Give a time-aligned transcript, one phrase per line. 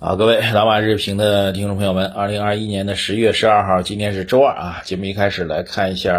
[0.00, 4.82] 好，各位老马日评的听众朋友们，二零二一年的十月十二号，今天是周二啊。
[4.84, 6.16] 节目一开始来看一下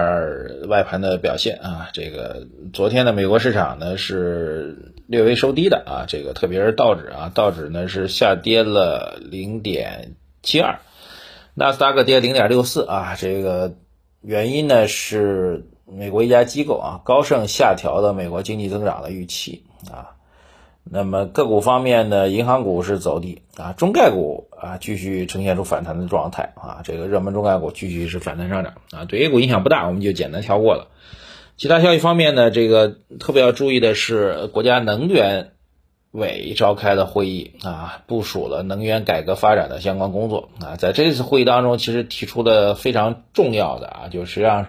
[0.68, 1.88] 外盘的表现啊。
[1.94, 10.80] 这个昨天的美国市场呢是略微收低的啊，这个特别是道指啊，道指呢是下跌了零点七二，
[11.54, 13.16] 纳斯达克跌零点六四啊。
[13.18, 13.76] 这个
[14.20, 20.19] 原因呢是美国一家机构啊高盛下调了美国经济增长的预期啊。
[20.92, 30.88] 那么个股方面呢，银行股是走低啊，中概股啊继续呈现出反弹的状态啊，这个热门中概股继续是反弹上涨啊，对 A 股影响不大，我们就简单跳过了。
[31.58, 35.52] 其他消息方面呢，这个特别要注意的是，国家能源
[36.12, 44.68] 委召开的会议啊，部署了能源改革发展的相关工作啊，在这次会议当中，其实提出的非常重要的啊，就实际上。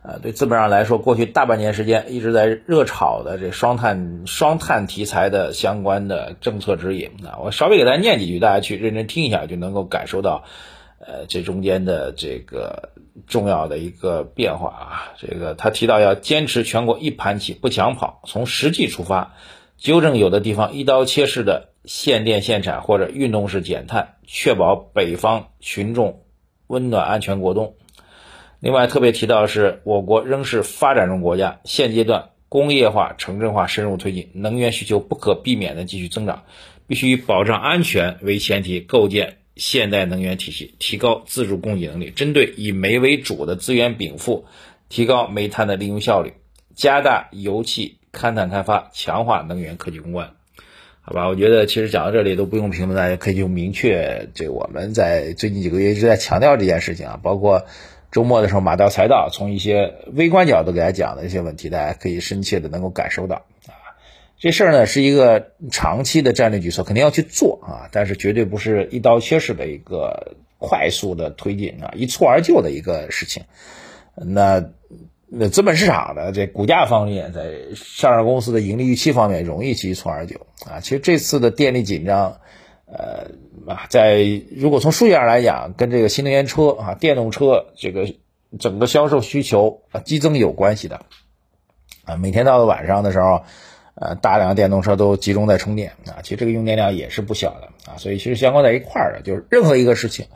[0.00, 10.44] 呃，对资本上来说，过去大半年时间一直在热炒的这双碳双碳题材的相关的政策指引啊，我稍微给大家念几句，大家去认真听一下，就能够感受到，
[11.00, 12.90] 呃，这中间的这个
[13.26, 15.12] 重要的一个变化啊。
[15.18, 19.34] 这个他提到要坚持全国一盘棋不抢跑，从实际出发，
[19.76, 26.22] 纠正有的地方一刀切式的限电限产或者运动式减碳，确保北方群众
[26.68, 27.74] 温暖安全过冬。
[28.60, 36.42] 另外特别提到的是，我国仍是发展中国家，现阶段工业化、城镇化深入推进，能源需求不可避免的继续增长，
[36.88, 42.10] 必须以保障安全为前提，构建现代能源体系，提高自主供给能力。
[42.10, 44.46] 针对以煤为主的资源禀赋，
[44.88, 46.32] 提高煤炭的利用效率，
[46.74, 50.30] 加大油气勘探开发，强化能源科技攻关。
[51.02, 57.64] 好吧，我觉得其实讲到这里都不用评论，大家可以就明确，这我们在最近几个月一直在强调这件事情啊，包括。
[58.10, 63.36] 周末的时候，马到财到，从一些微观角度给大家讲的一些问题，大家可以深切的能够感受到
[63.66, 63.96] 啊。
[64.38, 73.44] 这事儿呢是一个长期的战略举措，肯定要去做啊，但是绝对不是一刀切式的一个快速的推进啊，一蹴而就的一个事情。
[74.14, 74.64] 那
[75.26, 80.80] 那资本市场的这股价方面，在上市公司的盈利预期方面，容易去一蹴而就啊。
[80.80, 82.38] 其实这次的电力紧张。
[82.90, 83.32] 呃
[83.68, 84.24] 啊，在
[84.56, 88.14] 如果从数据上来讲，跟这个新能源车啊、电动车这个
[88.58, 91.02] 整个销售需求啊激增有关系的
[92.06, 92.16] 啊。
[92.16, 93.42] 每天到了晚上的时候，
[93.94, 97.98] 呃，大量电动车都集中在充电啊，其实这个用电量也是不小的啊。
[97.98, 100.28] 所以其实相关在一块儿的，就是任何一个事情，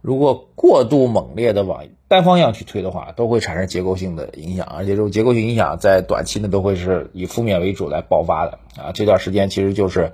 [0.00, 8.92] 如果过度猛烈的往单方向去推的话，都会产生结构性的影响，而且这种结构性影响在短期呢都会是以负面为主来爆发的啊。
[8.94, 10.12] 这段时间其实就是。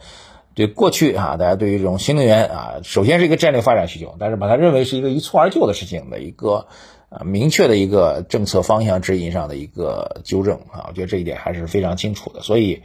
[0.55, 6.67] 对过去啊，大家对于这种新能源啊，首先是一个战略发展需求，但是把它认为是一个一蹴而就的事情的一个
[7.09, 12.41] 啊明确的一个政策方向指引上的一个纠正啊，我觉得这一点还是非常清楚的。
[12.41, 12.83] 所以，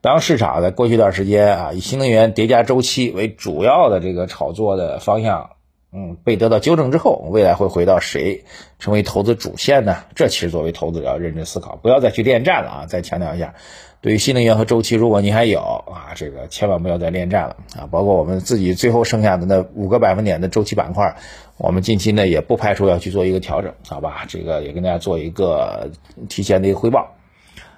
[0.00, 5.50] 当市场在过去一段时间啊，以新能源叠加周期为主要的这个炒作的方向，
[5.94, 8.44] 嗯，被得到纠正之后，未来会回到谁
[8.78, 9.96] 成为投资主线呢？
[10.14, 12.86] 这其实作为投资者要认真思考，不要再去恋战了啊！
[12.86, 13.54] 再强调一下。
[14.00, 17.86] 对于新能源和周期，如果您还有啊，这个千万不要再恋战了啊！
[17.90, 21.14] 包括我们自己最后剩下的那五个百分点的周期板块，
[21.58, 24.24] 我们近期呢也不排除要去做一个调整，好吧？
[24.26, 25.90] 这个也跟大家做一个
[26.28, 27.12] 提前的一个汇报。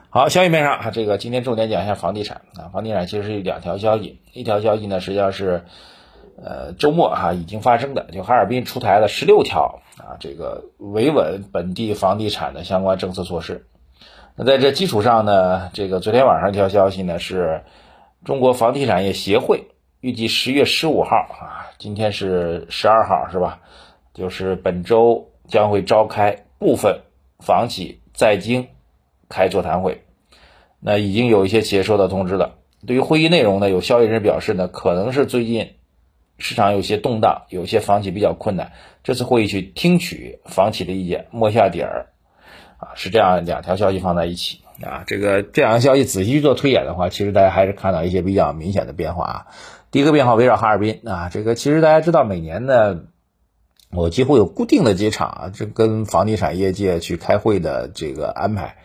[0.09, 5.65] 好，消息面上啊，这个今天重点讲一下房地产啊，房地产其实是两条消息，一条消息呢实际上是
[6.37, 13.67] 呃周末哈已经发生的，就哈尔滨出台了十六条啊这个维稳本地房地产的相关政策措施。
[14.37, 17.63] 那在这基础上呢，这个昨天晚上一条消息呢，是
[18.25, 19.69] 中国房地产业协会
[20.01, 23.61] 预计十月十五号啊，今天是十二号是吧？
[24.13, 27.01] 就是本周将会召开部分
[27.39, 28.69] 房企在京
[29.29, 30.03] 开座谈会。
[30.81, 32.57] 那已经有一些企业收到通知了。
[32.87, 35.77] 对于会议内容呢，有消息人士表示呢，可能是最近
[36.39, 38.73] 市场有些动荡，有些房企比较困难，
[39.03, 42.07] 这次会议去听取房企的意见，摸下底儿。
[42.77, 49.47] 啊，是这样两条消息放在一起啊，这个这两个消息仔细去做推演的话，其实大家还是看到一些比较明显的变化啊。
[49.93, 53.03] 第一个变化围绕哈尔滨啊，这个其实大家知道，每年呢，
[53.93, 58.77] 我几乎有固定的几场啊，这跟房地产业界去开会的这个安排。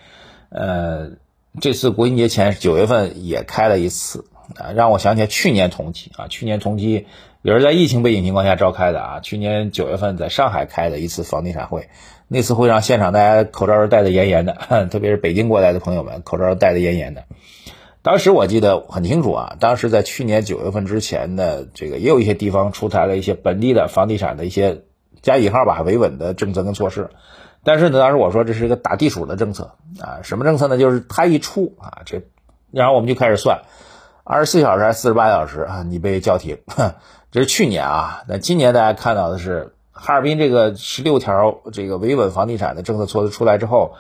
[0.49, 1.13] 呃，
[1.59, 4.25] 这次国庆节前九月份也开了一次
[4.55, 7.07] 啊，让我想起来去年同期啊，去年同期
[7.41, 9.19] 也是在疫情背景情况下召开的啊。
[9.21, 11.89] 去年九月份在上海开的一次房地产会，
[12.27, 14.53] 那次会上现场大家口罩是戴的严严的，
[14.91, 17.23] 特别是北京过来的朋友们，口罩戴的严严的。
[18.01, 24.83] 当时我记得很清楚啊，当时在去年九月份之前的这个也有一些地方出台了一些本地的房地产的一些
[25.21, 27.09] 加引号吧维稳的政策跟措施，
[27.63, 30.77] 但是呢，当时我说这是一个打地鼠的政策啊，什么政策呢？
[30.77, 32.21] 就是它一出啊，这
[32.71, 33.61] 然后我们就开始算。
[34.23, 35.83] 二十四小时还是四十八小时啊？
[35.83, 36.59] 你被叫停，
[37.31, 38.23] 这是去年啊。
[38.27, 43.95] 那今年大家看到的是，哈尔滨这个十六条这个维稳房地产的政策措施出来之后，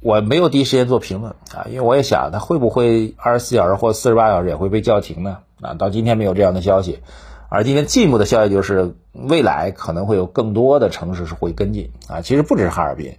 [0.00, 5.38] 我没有第一时间做评论啊，因为我也想，它会不会二十四小时或四十八小时也会被叫停呢？
[5.60, 7.00] 啊，到今天没有这样的消息。
[7.48, 12.20] 而今天进一步的消息就是，未来可能会有更多的城市是会跟进啊。
[12.20, 13.16] 其实不止哈尔滨。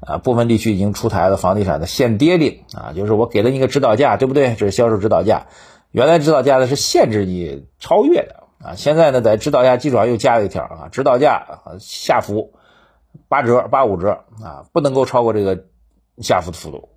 [0.00, 4.54] 啊，部分地区已经出台了房地产的限跌令啊，就是我给了你一个指导价，对不对？
[4.54, 5.48] 这是销售指导价，
[5.90, 12.52] 原来指导价呢是限制你超越的啊，现在呢在指导价基础上又加了一条啊，指导价啊下浮
[13.28, 15.64] 八折、八五折啊，不能够超过这个
[16.18, 16.88] 下浮的幅度，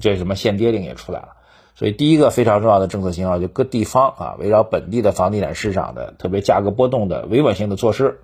[0.00, 1.28] 这什么限跌令也出来了。
[1.74, 8.20] 所以第一个非常重要的政策信号，就各地方啊围绕本地的房地产市场的特别价格波动的维稳性的措施。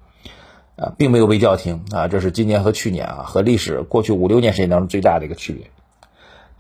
[0.75, 5.67] 啊，并没有被叫停啊，这是今年和去年啊，和历史过去五六年时间当中最大的一个区别。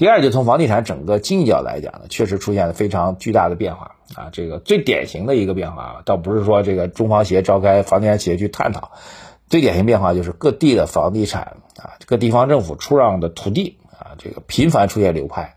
[0.03, 4.31] 第二，就从房地产整个经济角度来讲呢，确实出现了非常巨大的变化啊。
[4.33, 8.91] 这个最典型的一个变化，倒不是说这个中房协召开房地产企业去探讨，
[9.49, 15.55] 最典型变化就是各地的房地产啊，各地方政府出让的土地啊，这个频繁出现流拍，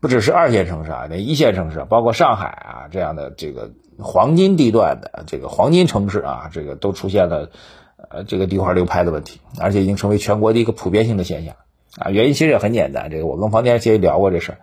[0.00, 3.70] 不只是二线城市啊，连一线城市，包括上海啊这样的这个。
[3.98, 7.50] 黄金地段的这个黄金城市啊，这个都出现了
[8.10, 11.54] 呃这个地块流拍的问题，而且已经成为全国的一个普遍性的现象
[11.98, 12.10] 啊。
[12.10, 14.58] 原因其实也很简单，这个我跟房地产企业聊过这事儿，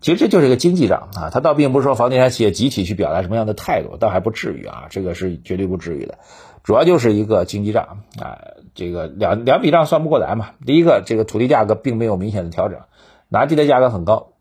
[0.00, 1.30] 其实这就是一个经济账啊。
[1.30, 6.18] 它倒并不是说房地产企业集体去表达什么样的态度，倒还不至于啊，这个是绝对不至于的。
[6.62, 8.38] 主要就是一个经济账啊，
[8.74, 10.50] 这个两两笔账算不过来嘛。
[10.66, 12.80] 第一个，这个土地价格并没有明显的调整，
[13.28, 14.32] 拿地的价格很高。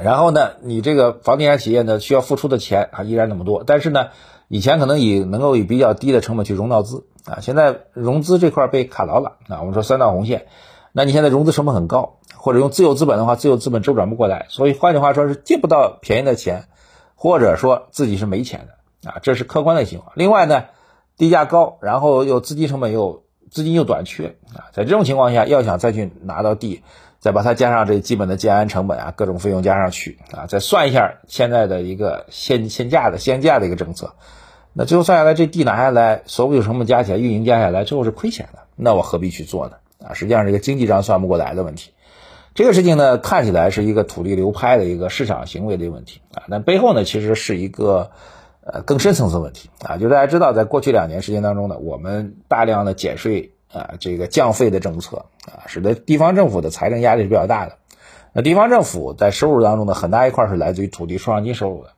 [0.00, 4.10] 然后呢，你这个房地产企业呢，需要付出的钱啊依然那么多，但是呢，
[4.46, 9.58] 以前可能以能够以比较低的成本去融到资啊，现在融资这块被卡牢了啊。
[9.60, 10.46] 我们说三道红线，
[10.98, 16.64] 那你现在融资成本很高，或者用自有资本的话，自有资本周转不过来，所以换句话说是借不到便宜的钱，
[17.14, 20.10] 或者说自己是没钱的啊，这是客观的情况。
[20.16, 20.64] 另外呢，
[21.16, 26.82] 地价高，然后又资金成本又资金又短缺啊，在这种情况下，要想再去拿到地。
[27.20, 34.14] 再把它加上这基本的建安成本啊，各种费用加上去啊，再算一下现在的一个限限价的限价的一个政策，
[34.72, 39.76] 那最后算下来这地拿下来，所有成本加起来，运营加下来，最后是亏钱的，那我何必去做呢？
[40.08, 41.92] 啊，实际上是一个经济上算不过来的问题。
[42.54, 48.10] 这个事情呢，看起来是一个土地流拍的一个市场行为的问题啊，但背后呢，其实是一个
[48.62, 53.52] 呃更深层次问题啊，就大家知道，在过去两年时间当中呢，我们大量的减税。
[53.70, 57.76] 啊，这个降费的政策啊，使得地方政府的财政压力是比较大的。
[58.32, 61.90] 那地方政府在收入当中呢，很大一块是来自于土地出让金收入的。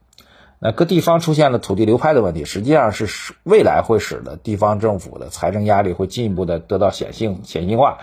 [0.63, 8.01] 那各地方出现了土地流拍的问题，实际上是使未来会使得地方政府的财政压力会进一步的得到显性显性化。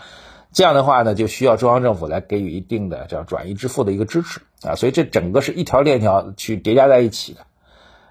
[0.52, 4.74] 这样的话呢，就需要中央政府来给予一定的叫转移支付的一个支持啊。
[4.74, 7.42] 所以这整个是一条链条去叠加在一起的。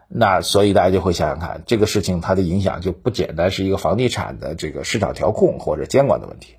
[0.07, 6.55] 那所以大家就会想想看，这个事情它的影响就不简单是一个房地产的这个市场调控或者监管的问题。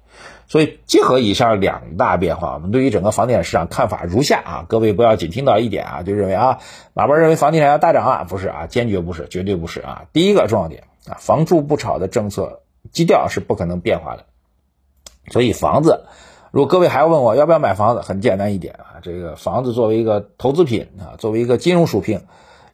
[0.48, 6.60] 所以结合以上两大变化，我们对于整个房地产市场看法如下啊，各位不要仅听到一点啊就认为啊
[6.94, 10.06] 马波认为房地产要大涨啊，不是啊，坚决不是，绝对不是啊。
[10.14, 12.62] 第一个重要点啊，房住不炒的政策
[12.92, 14.26] 基调是不可能变化的。
[15.30, 16.06] 所以房子，
[16.52, 22.22] 如果各位还要问我要不要买房子，很简单一点啊，这个房子作为一个投资品啊，作为一个金融属性。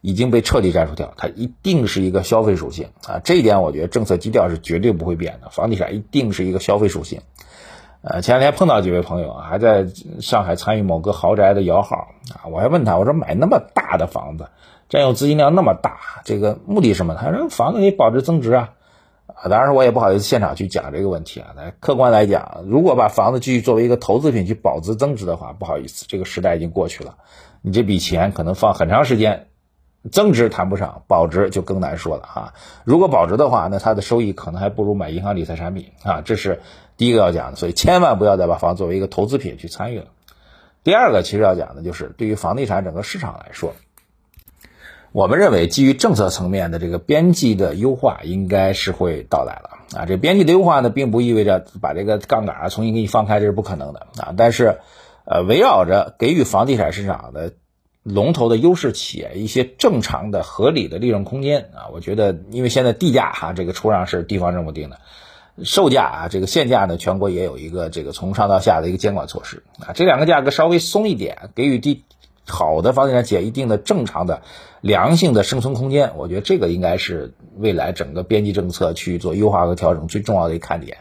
[0.05, 5.49] 已经被彻底摘除掉，它一定是一个消费属性啊，这一点我觉得政策基调是绝对不会变的。
[5.49, 7.21] 房地产一定是一个消费属性。
[8.05, 9.87] 呃，前两天碰到几位朋友啊，还在
[10.19, 14.49] 上海参与某个豪宅的摇号啊，我还问他，我说买那么大的房子，
[14.89, 17.15] 占用资金量那么大，这个目的什么？
[17.15, 18.73] 他说房子可以保值增值啊。
[19.27, 21.55] 啊，当然我也不好意思现场去讲这个问题啊。
[21.79, 27.15] 客观来讲，如果把房子继续作为一个投资品去保值增值的话，不好意思，这个时代已经过去了。
[27.61, 29.47] 你这笔钱可能放很长时间。
[30.11, 32.53] 增值谈不上，保值就更难说了哈。
[32.83, 36.21] 如果保值的话，那它的收益可能还不如买银行理财产品啊。
[36.25, 36.59] 这是
[36.97, 40.07] 第一个要讲的，所以千万不要再把房作为一个投资品去参与了。
[40.83, 43.73] 第二个其实要讲的就是对于房地产整个市场来说，
[45.13, 50.05] 我们认为基于政策层面的这个边际的优化应该是会到来了啊。
[50.05, 54.33] 这边际的优化呢，并不意味着把这个杠杆啊重新给你放开，这是不可能的啊。
[54.35, 54.79] 但是，
[55.23, 57.53] 呃，围绕着给予房地产市场的。
[58.03, 61.87] 龙头的优势企业一些正常的合理的利润空间啊。
[61.91, 64.99] 我觉得，因为现在地价哈，这个出让是地方政府定的，
[65.63, 69.93] 售价啊，这个现价呢，全国也有一个这个从上到下的一个监管措施啊。
[69.93, 72.03] 这两个价格稍微松一点，给予地
[72.45, 74.41] 好的房地产企业一定的正常的
[74.81, 80.97] 良性的生存空间，我觉得这个应该是未来整个边际政策去做优化和调整最重要的一个看点。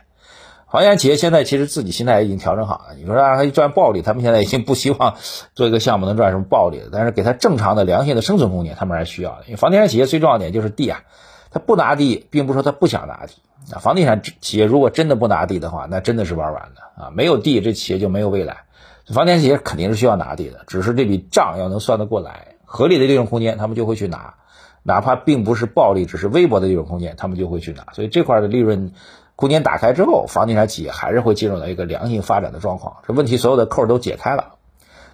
[0.73, 2.95] 房地产企业现在其实自己心态已经调整好了。
[2.97, 5.17] 你说让他赚暴利，他们现在已经不希望
[5.53, 6.89] 做一个项目能赚什么暴利了。
[6.91, 9.45] 但是给他正常的、良性的生存空间，他们还是需要的。
[9.45, 11.03] 因为房地产企业最重要点就是地啊，
[11.51, 13.35] 他不拿地，并不是说他不想拿地
[13.71, 13.81] 啊。
[13.81, 17.11] 房地产企业如果真的不拿地的话，那真的是玩完的啊！
[17.15, 18.63] 没有地，这企业就没有未来。
[19.09, 24.37] 房地产企业肯定是需要拿地的，只是这笔账要能算得过来，合理的利润空间，他们就会去拿，
[24.85, 27.89] 哪怕并不是暴利，只是微薄的利润空间，他们就会去拿。
[27.93, 28.93] 所以这块的利润。
[29.37, 32.99] 空间打开之后，房地产企业还是会进入到一个良性发展的状况。
[33.07, 34.55] 这问题所有的扣都解开了。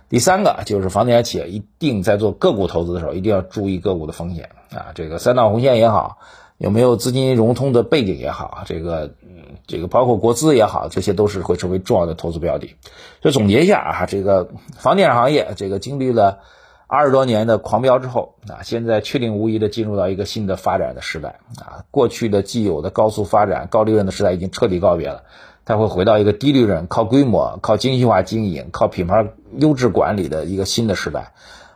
[0.09, 4.93] 第三个就是房地产企业一定在做个股投资的时候，一定要注意个股的风险啊。
[4.95, 6.19] 这个三道红线也好，
[6.57, 12.77] 有没有资金融通的背景也好，这个嗯，这个包括国资也好，这些都是会成为重要的投资标的。
[13.21, 16.41] 就总结一下啊，这个房地产行业这个经历了。
[16.91, 21.85] 二十多年的狂飙之后啊，现在确定无疑的进入到一个新的发展的时代啊。
[21.91, 25.25] 过去的既有的高速发展、高利润的时代已经彻底告别了，
[25.67, 31.35] 它会回到一个低利润、靠规模、靠精细化经营、靠品牌优质管理的一个新的时代。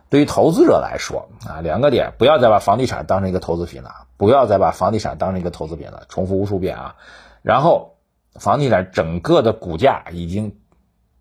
[0.09, 6.97] 对于投资者来说啊，两个点：不要再把房地产当成一个投资品了，不要再把房地产当成一个投资品了，重复无数遍啊。
[7.43, 7.97] 然后，
[8.41, 10.57] 房地产整个的股价已经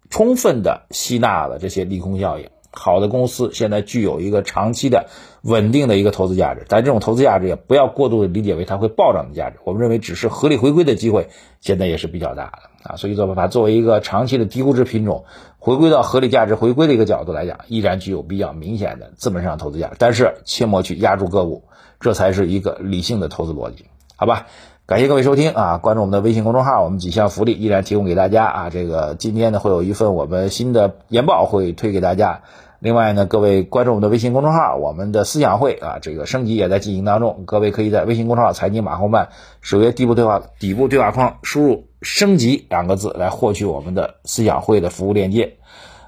[0.10, 2.50] 充分的吸纳了这些利空效应。
[2.72, 5.10] 好的公司现在具有一个长期的
[5.42, 9.58] 稳定的一个投资价值，但这种投资价值也不要过度的理解为它会暴涨的价值。
[9.66, 12.96] 我们认为只是合理回归的机会，现在也是比较大的啊。
[12.96, 15.25] 所以说把它作为一个长期的低估值品种，
[15.60, 19.96] 回归到合理价值回归的一个角度来讲，依然具有比较明显的资本上投资价值。
[20.00, 21.66] 但是切莫去压住个股，
[22.00, 23.86] 这才是一个理性的投资逻辑，
[24.16, 24.48] 好吧？
[24.88, 25.77] 感谢各位收听啊！
[25.77, 28.69] 关注我们的微信公众号，我们几项福利依然提供给大家啊！
[28.69, 32.41] 这个今天呢会有一份我们新的研报会推给大家。
[32.79, 37.43] 另外呢，各位关注我们的微信公众号，我们的思想会啊，这个升级也在进行当中。
[37.45, 39.29] 各位可以在微信公众号“财经马后曼”
[39.61, 45.57] 首页底部对话底部对话框输入“升级”两个字来获取我们的思想会的服务链接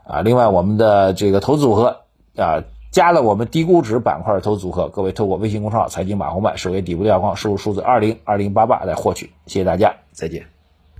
[0.03, 0.21] 啊。
[0.21, 1.99] 另外，我们的这个投资组合
[2.35, 2.63] 啊。
[2.93, 9.31] 加了我们低估值板块投资组合，各位透过微信公众号“财经马红漫”首页底部对话框输入数字二零二零八八来获取。
[9.47, 10.45] 谢谢大家，再见。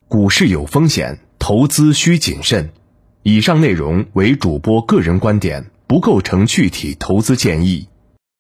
[0.07, 2.71] 股市有风险，投资需谨慎。
[3.21, 7.88] 以上内容为主播个人观点，不构成具体投资建议。